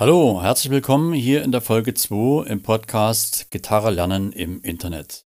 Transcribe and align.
Hallo, 0.00 0.40
herzlich 0.40 0.70
willkommen 0.70 1.12
hier 1.12 1.42
in 1.42 1.50
der 1.50 1.60
Folge 1.60 1.92
2 1.92 2.46
im 2.46 2.62
Podcast 2.62 3.50
Gitarre 3.50 3.90
lernen 3.90 4.30
im 4.30 4.62
Internet. 4.62 5.24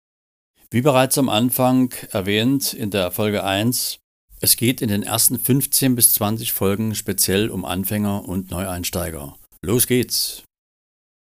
Wie 0.70 0.80
bereits 0.80 1.18
am 1.18 1.28
Anfang 1.28 1.92
erwähnt 2.12 2.72
in 2.72 2.90
der 2.90 3.10
Folge 3.10 3.44
1, 3.44 3.98
es 4.40 4.56
geht 4.56 4.80
in 4.80 4.88
den 4.88 5.02
ersten 5.02 5.38
15 5.38 5.94
bis 5.94 6.14
20 6.14 6.54
Folgen 6.54 6.94
speziell 6.94 7.50
um 7.50 7.66
Anfänger 7.66 8.26
und 8.26 8.50
Neueinsteiger. 8.50 9.36
Los 9.60 9.86
geht's! 9.86 10.44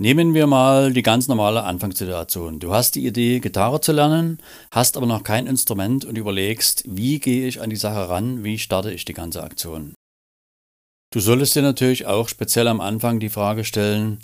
Nehmen 0.00 0.32
wir 0.32 0.46
mal 0.46 0.92
die 0.92 1.02
ganz 1.02 1.26
normale 1.26 1.64
Anfangssituation. 1.64 2.60
Du 2.60 2.72
hast 2.72 2.94
die 2.94 3.04
Idee, 3.04 3.40
Gitarre 3.40 3.80
zu 3.80 3.90
lernen, 3.90 4.38
hast 4.70 4.96
aber 4.96 5.06
noch 5.06 5.24
kein 5.24 5.48
Instrument 5.48 6.04
und 6.04 6.16
überlegst, 6.16 6.84
wie 6.86 7.18
gehe 7.18 7.48
ich 7.48 7.60
an 7.60 7.70
die 7.70 7.74
Sache 7.74 8.08
ran, 8.08 8.44
wie 8.44 8.60
starte 8.60 8.92
ich 8.92 9.04
die 9.04 9.12
ganze 9.12 9.42
Aktion. 9.42 9.93
Du 11.14 11.20
solltest 11.20 11.54
dir 11.54 11.62
natürlich 11.62 12.06
auch 12.06 12.28
speziell 12.28 12.66
am 12.66 12.80
Anfang 12.80 13.20
die 13.20 13.28
Frage 13.28 13.62
stellen, 13.62 14.18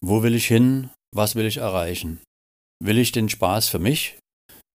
wo 0.00 0.22
will 0.22 0.36
ich 0.36 0.46
hin, 0.46 0.88
was 1.12 1.34
will 1.34 1.46
ich 1.46 1.56
erreichen? 1.56 2.20
Will 2.80 2.98
ich 2.98 3.10
den 3.10 3.28
Spaß 3.28 3.68
für 3.68 3.80
mich? 3.80 4.16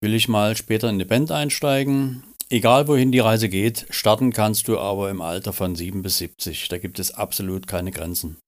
Will 0.03 0.13
ich 0.15 0.27
mal 0.27 0.57
später 0.57 0.91
in 0.91 0.99
die 0.99 1.05
Band 1.05 1.31
einsteigen? 1.31 2.25
Egal 2.51 2.89
wohin 2.89 3.13
die 3.13 3.21
Reise 3.21 3.49
geht, 3.49 3.87
starten 3.91 4.33
kannst 4.33 4.67
du 4.67 4.77
aber 4.77 5.09
im 5.09 5.21
Alter 5.21 5.53
von 5.53 5.77
7 5.77 6.03
bis 6.03 6.19
70. 6.19 6.67
Da 6.67 6.79
gibt 6.79 6.99
es 6.99 7.13
absolut 7.13 7.69
keine 7.69 7.93
Grenzen. 7.93 8.39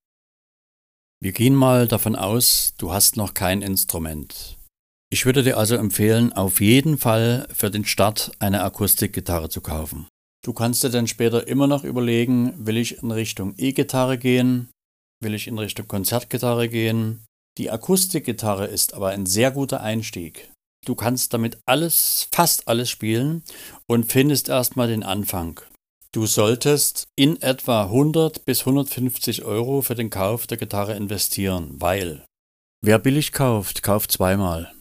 Wir 1.22 1.30
gehen 1.30 1.54
mal 1.54 1.86
davon 1.86 2.16
aus, 2.16 2.74
du 2.78 2.92
hast 2.92 3.16
noch 3.16 3.32
kein 3.32 3.62
Instrument. 3.62 4.58
Ich 5.12 5.24
würde 5.24 5.44
dir 5.44 5.56
also 5.56 5.76
empfehlen, 5.76 6.32
auf 6.32 6.60
jeden 6.60 6.98
Fall 6.98 7.46
für 7.54 7.70
den 7.70 7.84
Start 7.84 8.32
eine 8.40 8.64
Akustikgitarre 8.64 9.50
zu 9.50 9.60
kaufen. 9.60 10.08
Du 10.44 10.52
kannst 10.52 10.84
dir 10.84 10.90
dann 10.90 11.06
später 11.06 11.48
immer 11.48 11.66
noch 11.66 11.84
überlegen, 11.84 12.66
will 12.66 12.76
ich 12.76 13.02
in 13.02 13.10
Richtung 13.10 13.54
E-Gitarre 13.56 14.18
gehen, 14.18 14.68
will 15.22 15.32
ich 15.32 15.46
in 15.46 15.58
Richtung 15.58 15.88
Konzertgitarre 15.88 16.68
gehen. 16.68 17.24
Die 17.56 17.70
Akustikgitarre 17.70 18.66
ist 18.66 18.92
aber 18.92 19.08
ein 19.08 19.24
sehr 19.24 19.50
guter 19.52 19.80
Einstieg. 19.80 20.50
Du 20.84 20.94
kannst 20.94 21.32
damit 21.32 21.56
alles, 21.64 22.28
fast 22.30 22.68
alles 22.68 22.90
spielen 22.90 23.42
und 23.88 24.12
findest 24.12 24.50
erstmal 24.50 24.88
den 24.88 25.02
Anfang. 25.02 25.60
Du 26.12 26.26
solltest 26.26 27.08
in 27.16 27.40
etwa 27.40 27.84
100 27.84 28.44
bis 28.44 28.60
150 28.60 29.44
Euro 29.44 29.80
für 29.80 29.94
den 29.94 30.10
Kauf 30.10 30.46
der 30.46 30.58
Gitarre 30.58 30.94
investieren, 30.94 31.76
weil 31.78 32.22
wer 32.82 32.98
billig 32.98 33.32
kauft, 33.32 33.82
kauft 33.82 34.12
zweimal. 34.12 34.73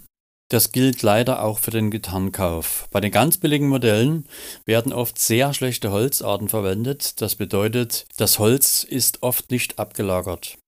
Das 0.53 0.71
gilt 0.71 1.01
leider 1.01 1.41
auch 1.41 1.57
für 1.57 1.71
den 1.71 1.89
Gitarrenkauf. 1.89 2.87
Bei 2.91 3.01
den 3.01 3.09
ganz 3.09 3.37
billigen 3.39 3.69
Modellen 3.69 4.27
werden 4.65 4.93
oft 4.93 5.17
sehr 5.17 5.51
schlechte 5.51 5.89
Holzarten 5.89 6.47
verwendet. 6.47 7.19
Das 7.23 7.33
bedeutet, 7.33 8.05
das 8.17 8.37
Holz 8.37 8.83
ist 8.83 9.23
oft 9.23 9.49
nicht 9.49 9.79
abgelagert. 9.79 10.59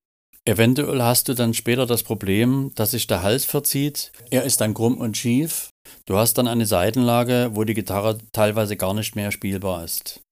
Eventuell 0.43 1.03
hast 1.03 1.27
du 1.27 1.35
dann 1.35 1.53
später 1.53 1.85
das 1.85 2.01
Problem, 2.01 2.71
dass 2.73 2.91
sich 2.91 3.05
der 3.05 3.21
Hals 3.21 3.45
verzieht. 3.45 4.11
Er 4.31 4.41
ist 4.41 4.59
dann 4.59 4.73
krumm 4.73 4.97
und 4.97 5.17
schief. 5.17 5.69
Du 6.07 6.17
hast 6.17 6.39
dann 6.39 6.47
eine 6.47 6.65
Seitenlage, 6.65 7.51
wo 7.53 7.63
die 7.63 7.75
Gitarre 7.75 8.17
teilweise 8.31 8.77
gar 8.77 8.95
nicht 8.95 9.15
mehr 9.15 9.31
spielbar 9.31 9.83
ist. 9.83 10.24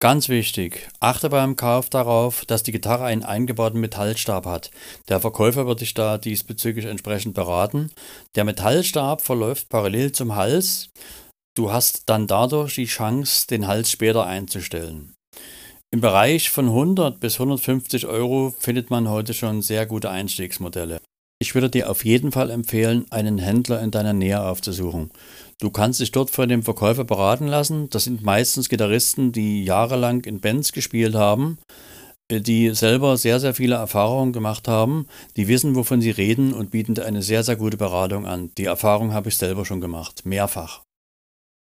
Ganz 0.00 0.28
wichtig, 0.28 0.88
achte 1.00 1.28
beim 1.28 1.56
Kauf 1.56 1.90
darauf, 1.90 2.44
dass 2.44 2.62
die 2.62 2.70
Gitarre 2.70 3.04
einen 3.04 3.24
eingebauten 3.24 3.80
Metallstab 3.80 4.46
hat. 4.46 4.70
Der 5.08 5.18
Verkäufer 5.18 5.66
wird 5.66 5.80
dich 5.80 5.92
da 5.92 6.18
diesbezüglich 6.18 6.84
entsprechend 6.84 7.34
beraten. 7.34 7.90
Der 8.36 8.44
Metallstab 8.44 9.22
verläuft 9.22 9.68
parallel 9.68 10.12
zum 10.12 10.36
Hals. 10.36 10.90
Du 11.56 11.72
hast 11.72 12.04
dann 12.06 12.28
dadurch 12.28 12.76
die 12.76 12.84
Chance, 12.84 13.48
den 13.48 13.66
Hals 13.66 13.90
später 13.90 14.24
einzustellen. 14.24 15.14
Im 15.90 16.00
Bereich 16.00 16.50
von 16.50 16.66
100 16.66 17.18
bis 17.18 17.34
150 17.34 18.06
Euro 18.06 18.54
findet 18.56 18.90
man 18.90 19.08
heute 19.08 19.34
schon 19.34 19.62
sehr 19.62 19.84
gute 19.84 20.10
Einstiegsmodelle. 20.10 21.00
Ich 21.40 21.54
würde 21.54 21.70
dir 21.70 21.88
auf 21.88 22.04
jeden 22.04 22.32
Fall 22.32 22.50
empfehlen, 22.50 23.06
einen 23.10 23.38
Händler 23.38 23.80
in 23.80 23.92
deiner 23.92 24.12
Nähe 24.12 24.42
aufzusuchen. 24.42 25.12
Du 25.60 25.70
kannst 25.70 26.00
dich 26.00 26.10
dort 26.10 26.30
von 26.30 26.48
dem 26.48 26.64
Verkäufer 26.64 27.04
beraten 27.04 27.46
lassen. 27.46 27.88
Das 27.90 28.04
sind 28.04 28.24
meistens 28.24 28.68
Gitarristen, 28.68 29.30
die 29.30 29.62
jahrelang 29.62 30.24
in 30.24 30.40
Bands 30.40 30.72
gespielt 30.72 31.14
haben, 31.14 31.58
äh, 32.28 32.40
die 32.40 32.74
selber 32.74 33.16
sehr, 33.16 33.38
sehr 33.38 33.54
viele 33.54 33.76
Erfahrungen 33.76 34.32
gemacht 34.32 34.66
haben, 34.66 35.06
die 35.36 35.46
wissen, 35.46 35.76
wovon 35.76 36.00
sie 36.00 36.10
reden 36.10 36.52
und 36.52 36.72
bieten 36.72 36.96
dir 36.96 37.04
eine 37.04 37.22
sehr, 37.22 37.44
sehr 37.44 37.56
gute 37.56 37.76
Beratung 37.76 38.26
an. 38.26 38.50
Die 38.58 38.64
Erfahrung 38.64 39.12
habe 39.12 39.28
ich 39.28 39.36
selber 39.36 39.64
schon 39.64 39.80
gemacht, 39.80 40.26
mehrfach. 40.26 40.82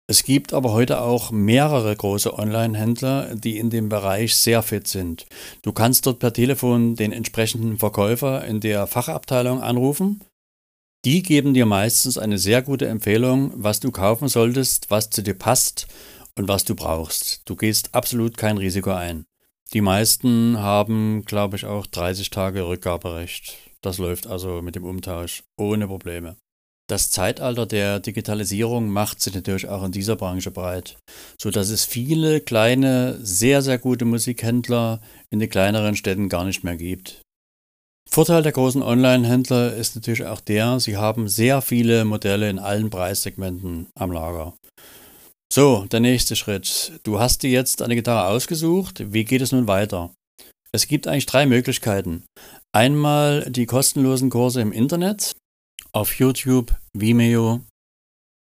Es 0.05 0.23
gibt 0.23 0.51
aber 0.53 0.73
heute 0.73 0.99
auch 1.01 1.31
mehrere 1.31 1.95
große 1.95 2.37
Online-Händler, 2.37 3.35
die 3.35 3.57
in 3.57 3.69
dem 3.69 3.87
Bereich 3.87 4.35
sehr 4.35 4.61
fit 4.61 4.87
sind. 4.87 5.25
Du 5.61 5.71
kannst 5.71 6.05
dort 6.05 6.19
per 6.19 6.33
Telefon 6.33 6.95
den 6.95 7.13
entsprechenden 7.13 7.77
Verkäufer 7.77 8.43
in 8.43 8.59
der 8.59 8.85
Fachabteilung 8.85 9.61
anrufen. 9.61 10.21
Die 11.05 11.23
geben 11.23 11.53
dir 11.53 11.65
meistens 11.65 12.17
eine 12.17 12.37
sehr 12.37 12.61
gute 12.61 12.87
Empfehlung, 12.87 13.51
was 13.55 13.79
du 13.79 13.91
kaufen 13.91 14.27
solltest, 14.27 14.91
was 14.91 15.09
zu 15.09 15.21
dir 15.21 15.35
passt 15.35 15.87
und 16.37 16.49
was 16.49 16.65
du 16.65 16.75
brauchst. 16.75 17.41
Du 17.45 17.55
gehst 17.55 17.95
absolut 17.95 18.35
kein 18.35 18.57
Risiko 18.57 18.91
ein. 18.91 19.25
Die 19.73 19.81
meisten 19.81 20.59
haben, 20.59 21.23
glaube 21.25 21.55
ich, 21.55 21.65
auch 21.65 21.87
30 21.87 22.29
Tage 22.29 22.67
Rückgaberecht. 22.67 23.57
Das 23.81 23.97
läuft 23.97 24.27
also 24.27 24.61
mit 24.61 24.75
dem 24.75 24.83
Umtausch 24.83 25.43
ohne 25.57 25.87
Probleme. 25.87 26.37
Das 26.93 27.09
Zeitalter 27.09 27.65
der 27.65 27.99
Digitalisierung 27.99 28.87
macht 28.87 29.19
sich 29.19 29.33
natürlich 29.33 29.67
auch 29.67 29.83
in 29.83 29.91
dieser 29.91 30.15
Branche 30.15 30.51
breit, 30.51 30.95
so 31.41 31.49
dass 31.49 31.71
es 31.71 31.85
viele 31.85 32.39
kleine, 32.39 33.17
sehr, 33.19 33.63
sehr 33.63 33.79
gute 33.79 34.05
Musikhändler 34.05 35.01
in 35.31 35.39
den 35.39 35.49
kleineren 35.49 35.95
Städten 35.95 36.29
gar 36.29 36.45
nicht 36.45 36.63
mehr 36.63 36.77
gibt. 36.77 37.23
Vorteil 38.07 38.43
der 38.43 38.51
großen 38.51 38.83
Online-Händler 38.83 39.73
ist 39.73 39.95
natürlich 39.95 40.25
auch 40.25 40.39
der, 40.39 40.79
sie 40.79 40.95
haben 40.95 41.27
sehr 41.27 41.63
viele 41.63 42.05
Modelle 42.05 42.47
in 42.47 42.59
allen 42.59 42.91
Preissegmenten 42.91 43.87
am 43.95 44.11
Lager. 44.11 44.53
So, 45.51 45.87
der 45.91 45.99
nächste 45.99 46.35
Schritt. 46.35 46.91
Du 47.01 47.19
hast 47.19 47.41
dir 47.41 47.49
jetzt 47.49 47.81
eine 47.81 47.95
Gitarre 47.95 48.27
ausgesucht. 48.27 49.11
Wie 49.11 49.25
geht 49.25 49.41
es 49.41 49.51
nun 49.51 49.67
weiter? 49.67 50.11
Es 50.71 50.87
gibt 50.87 51.07
eigentlich 51.07 51.25
drei 51.25 51.47
Möglichkeiten. 51.47 52.23
Einmal 52.71 53.49
die 53.49 53.65
kostenlosen 53.65 54.29
Kurse 54.29 54.61
im 54.61 54.71
Internet, 54.71 55.33
auf 55.93 56.19
YouTube, 56.19 56.75
Vimeo. 56.93 57.61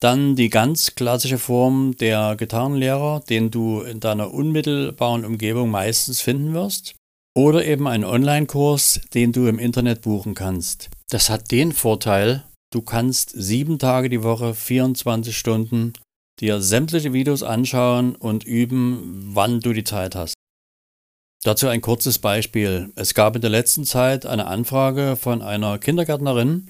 Dann 0.01 0.35
die 0.35 0.49
ganz 0.49 0.95
klassische 0.95 1.39
Form 1.39 1.95
der 1.97 2.35
Gitarrenlehrer, 2.37 3.21
den 3.29 3.51
du 3.51 3.81
in 3.81 3.99
deiner 3.99 4.33
unmittelbaren 4.33 5.25
Umgebung 5.25 5.69
meistens 5.69 6.21
finden 6.21 6.53
wirst. 6.53 6.95
Oder 7.35 7.65
eben 7.65 7.87
ein 7.87 8.05
Online-Kurs, 8.05 9.01
den 9.13 9.33
du 9.33 9.47
im 9.47 9.59
Internet 9.59 10.01
buchen 10.01 10.35
kannst. 10.35 10.89
Das 11.09 11.29
hat 11.29 11.51
den 11.51 11.73
Vorteil, 11.73 12.45
du 12.71 12.81
kannst 12.81 13.31
sieben 13.35 13.77
Tage 13.77 14.09
die 14.09 14.23
Woche, 14.23 14.53
24 14.53 15.37
Stunden 15.37 15.93
dir 16.39 16.61
sämtliche 16.61 17.11
Videos 17.11 17.43
anschauen 17.43 18.15
und 18.15 18.45
üben, 18.45 19.31
wann 19.33 19.59
du 19.59 19.73
die 19.73 19.83
Zeit 19.83 20.15
hast. 20.15 20.33
Dazu 21.43 21.67
ein 21.67 21.81
kurzes 21.81 22.19
Beispiel. 22.19 22.91
Es 22.95 23.13
gab 23.13 23.35
in 23.35 23.41
der 23.41 23.49
letzten 23.49 23.85
Zeit 23.85 24.25
eine 24.25 24.47
Anfrage 24.47 25.15
von 25.15 25.41
einer 25.41 25.77
Kindergärtnerin, 25.77 26.69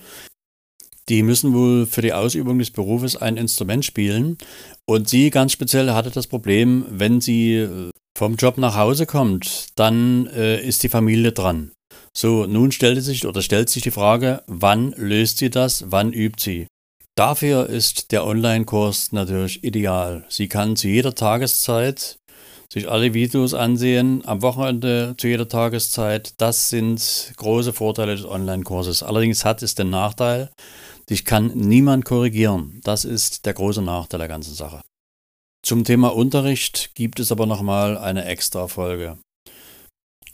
die 1.09 1.23
müssen 1.23 1.53
wohl 1.53 1.85
für 1.85 2.01
die 2.01 2.13
Ausübung 2.13 2.59
des 2.59 2.71
Berufes 2.71 3.15
ein 3.17 3.37
Instrument 3.37 3.83
spielen. 3.83 4.37
Und 4.85 5.09
sie 5.09 5.29
ganz 5.29 5.51
speziell 5.51 5.91
hatte 5.91 6.11
das 6.11 6.27
Problem, 6.27 6.85
wenn 6.89 7.19
sie 7.19 7.55
äh, 7.55 7.89
vom 8.17 8.35
Job 8.35 8.57
nach 8.57 8.75
Hause 8.75 9.05
kommt, 9.05 9.67
dann 9.75 10.27
äh, 10.27 10.61
ist 10.61 10.83
die 10.83 10.89
Familie 10.89 11.31
dran. 11.31 11.71
So, 12.15 12.45
nun 12.45 12.71
stellte 12.71 13.01
sich 13.01 13.25
oder 13.25 13.41
stellt 13.41 13.69
sich 13.69 13.83
die 13.83 13.91
Frage, 13.91 14.43
wann 14.47 14.93
löst 14.97 15.37
sie 15.37 15.49
das, 15.49 15.85
wann 15.87 16.13
übt 16.13 16.41
sie? 16.41 16.67
Dafür 17.15 17.67
ist 17.67 18.11
der 18.11 18.25
Online-Kurs 18.25 19.11
natürlich 19.11 19.63
ideal. 19.63 20.25
Sie 20.29 20.47
kann 20.47 20.75
zu 20.75 20.87
jeder 20.87 21.15
Tageszeit 21.15 22.17
sich 22.71 22.89
alle 22.89 23.13
Videos 23.13 23.53
ansehen, 23.53 24.21
am 24.25 24.41
Wochenende 24.41 25.15
zu 25.17 25.27
jeder 25.27 25.47
Tageszeit. 25.47 26.33
Das 26.37 26.69
sind 26.69 27.33
große 27.37 27.73
Vorteile 27.73 28.15
des 28.15 28.25
Online-Kurses. 28.25 29.01
Allerdings 29.01 29.43
hat 29.43 29.63
es 29.63 29.75
den 29.75 29.89
Nachteil, 29.89 30.49
Dich 31.09 31.25
kann 31.25 31.47
niemand 31.47 32.05
korrigieren. 32.05 32.81
Das 32.83 33.03
ist 33.03 33.45
der 33.45 33.53
große 33.53 33.81
Nachteil 33.81 34.19
der 34.19 34.27
ganzen 34.27 34.53
Sache. 34.53 34.81
Zum 35.65 35.83
Thema 35.83 36.15
Unterricht 36.15 36.91
gibt 36.93 37.19
es 37.19 37.31
aber 37.31 37.45
nochmal 37.45 37.97
eine 37.97 38.25
extra 38.25 38.67
Folge. 38.67 39.17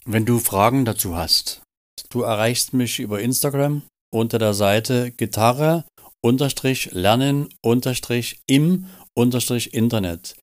Wenn 0.06 0.26
du 0.26 0.40
Fragen 0.40 0.86
dazu 0.86 1.16
hast, 1.16 1.62
du 2.10 2.22
erreichst 2.22 2.74
mich 2.74 3.00
über 3.00 3.22
Instagram 3.22 3.82
unter 4.14 4.38
der 4.38 4.54
Seite 4.54 5.12
Gitarre 5.12 5.86
lernen 6.92 7.50
im 8.48 8.78
Internet. 9.72 10.36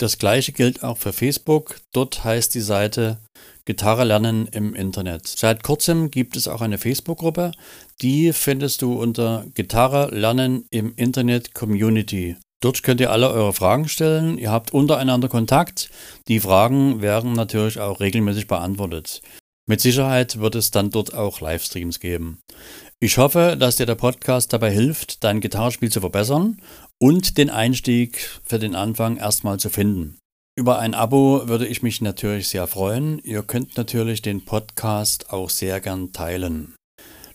Das 0.00 0.16
gleiche 0.16 0.52
gilt 0.52 0.82
auch 0.82 0.96
für 0.96 1.12
Facebook. 1.12 1.80
Dort 1.92 2.24
heißt 2.24 2.54
die 2.54 2.60
Seite 2.60 3.18
Gitarre 3.66 4.04
lernen 4.04 4.46
im 4.46 4.74
Internet. 4.74 5.28
Seit 5.28 5.62
kurzem 5.62 6.10
gibt 6.10 6.36
es 6.36 6.48
auch 6.48 6.62
eine 6.62 6.78
Facebook-Gruppe, 6.78 7.52
die 8.02 8.32
findest 8.32 8.82
du 8.82 8.94
unter 8.94 9.44
Gitarre 9.54 10.14
lernen 10.14 10.64
im 10.70 10.94
Internet 10.96 11.54
Community. 11.54 12.36
Dort 12.62 12.82
könnt 12.82 13.00
ihr 13.00 13.10
alle 13.10 13.30
eure 13.30 13.54
Fragen 13.54 13.88
stellen. 13.88 14.36
Ihr 14.36 14.50
habt 14.50 14.72
untereinander 14.72 15.28
Kontakt. 15.28 15.90
Die 16.28 16.40
Fragen 16.40 17.00
werden 17.00 17.32
natürlich 17.32 17.80
auch 17.80 18.00
regelmäßig 18.00 18.46
beantwortet. 18.46 19.22
Mit 19.66 19.80
Sicherheit 19.80 20.40
wird 20.40 20.56
es 20.56 20.70
dann 20.70 20.90
dort 20.90 21.14
auch 21.14 21.40
Livestreams 21.40 22.00
geben. 22.00 22.40
Ich 22.98 23.16
hoffe, 23.18 23.56
dass 23.58 23.76
dir 23.76 23.86
der 23.86 23.94
Podcast 23.94 24.52
dabei 24.52 24.70
hilft, 24.70 25.24
dein 25.24 25.40
Gitarrespiel 25.40 25.90
zu 25.90 26.00
verbessern 26.00 26.60
und 26.98 27.38
den 27.38 27.48
Einstieg 27.48 28.40
für 28.44 28.58
den 28.58 28.74
Anfang 28.74 29.16
erstmal 29.16 29.58
zu 29.58 29.70
finden. 29.70 30.18
Über 30.58 30.78
ein 30.78 30.94
Abo 30.94 31.48
würde 31.48 31.66
ich 31.66 31.82
mich 31.82 32.02
natürlich 32.02 32.48
sehr 32.48 32.66
freuen. 32.66 33.20
Ihr 33.20 33.42
könnt 33.42 33.78
natürlich 33.78 34.20
den 34.20 34.44
Podcast 34.44 35.30
auch 35.32 35.48
sehr 35.48 35.80
gern 35.80 36.12
teilen. 36.12 36.74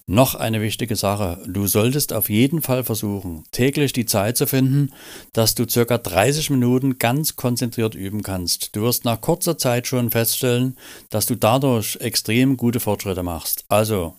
Noch 0.07 0.35
eine 0.35 0.61
wichtige 0.61 0.95
Sache. 0.95 1.41
Du 1.47 1.65
solltest 1.65 2.13
auf 2.13 2.29
jeden 2.29 2.61
Fall 2.61 2.83
versuchen, 2.83 3.43
täglich 3.51 3.91
die 3.91 4.05
Zeit 4.05 4.37
zu 4.37 4.45
finden, 4.45 4.91
dass 5.33 5.55
du 5.55 5.65
circa 5.67 5.97
30 5.97 6.51
Minuten 6.51 6.99
ganz 6.99 7.35
konzentriert 7.35 7.95
üben 7.95 8.21
kannst. 8.21 8.75
Du 8.75 8.83
wirst 8.83 9.03
nach 9.03 9.19
kurzer 9.19 9.57
Zeit 9.57 9.87
schon 9.87 10.11
feststellen, 10.11 10.77
dass 11.09 11.25
du 11.25 11.33
dadurch 11.33 11.97
extrem 12.01 12.55
gute 12.55 12.79
Fortschritte 12.79 13.23
machst. 13.23 13.65
Also, 13.67 14.15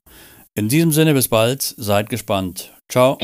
in 0.56 0.69
diesem 0.69 0.91
Sinne 0.91 1.15
bis 1.15 1.29
bald, 1.29 1.62
seid 1.62 2.11
gespannt. 2.11 2.73
Ciao. 2.88 3.17